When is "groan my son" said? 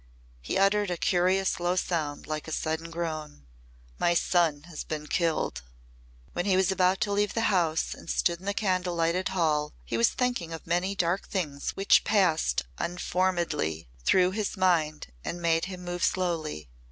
2.89-4.63